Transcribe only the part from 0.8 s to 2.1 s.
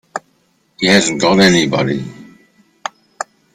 hasn't got anybody.